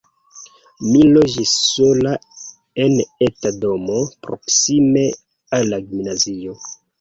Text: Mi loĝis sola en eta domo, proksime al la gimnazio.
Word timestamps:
Mi 0.85 1.01
loĝis 1.17 1.51
sola 1.65 2.13
en 2.85 2.95
eta 3.27 3.51
domo, 3.67 3.99
proksime 4.29 5.05
al 5.59 5.71
la 5.75 5.81
gimnazio. 5.93 6.57